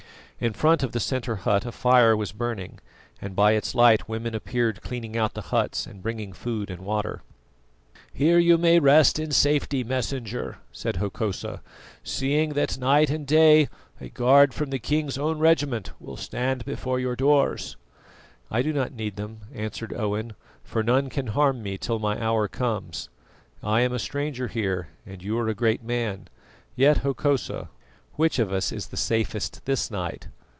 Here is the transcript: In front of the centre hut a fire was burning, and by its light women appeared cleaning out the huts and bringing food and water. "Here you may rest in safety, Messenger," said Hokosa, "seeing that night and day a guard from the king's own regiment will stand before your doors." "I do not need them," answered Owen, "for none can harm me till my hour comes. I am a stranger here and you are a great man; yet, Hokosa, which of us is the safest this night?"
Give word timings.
In 0.43 0.53
front 0.53 0.81
of 0.81 0.91
the 0.91 0.99
centre 0.99 1.35
hut 1.35 1.67
a 1.67 1.71
fire 1.71 2.17
was 2.17 2.31
burning, 2.31 2.79
and 3.21 3.35
by 3.35 3.51
its 3.51 3.75
light 3.75 4.09
women 4.09 4.33
appeared 4.33 4.81
cleaning 4.81 5.15
out 5.15 5.35
the 5.35 5.41
huts 5.53 5.85
and 5.85 6.01
bringing 6.01 6.33
food 6.33 6.71
and 6.71 6.81
water. 6.81 7.21
"Here 8.11 8.39
you 8.39 8.57
may 8.57 8.79
rest 8.79 9.19
in 9.19 9.29
safety, 9.29 9.83
Messenger," 9.83 10.57
said 10.71 10.95
Hokosa, 10.95 11.61
"seeing 12.03 12.53
that 12.53 12.79
night 12.79 13.11
and 13.11 13.27
day 13.27 13.69
a 13.99 14.09
guard 14.09 14.51
from 14.51 14.71
the 14.71 14.79
king's 14.79 15.15
own 15.19 15.37
regiment 15.37 15.91
will 15.99 16.17
stand 16.17 16.65
before 16.65 16.99
your 16.99 17.15
doors." 17.15 17.77
"I 18.49 18.63
do 18.63 18.73
not 18.73 18.93
need 18.93 19.17
them," 19.17 19.41
answered 19.53 19.93
Owen, 19.93 20.33
"for 20.63 20.81
none 20.81 21.09
can 21.11 21.27
harm 21.27 21.61
me 21.61 21.77
till 21.77 21.99
my 21.99 22.19
hour 22.19 22.47
comes. 22.47 23.09
I 23.61 23.81
am 23.81 23.93
a 23.93 23.99
stranger 23.99 24.47
here 24.47 24.87
and 25.05 25.21
you 25.21 25.37
are 25.37 25.49
a 25.49 25.53
great 25.53 25.83
man; 25.83 26.29
yet, 26.75 27.03
Hokosa, 27.05 27.69
which 28.17 28.37
of 28.37 28.51
us 28.51 28.71
is 28.71 28.87
the 28.87 28.97
safest 28.97 29.65
this 29.65 29.89
night?" 29.89 30.27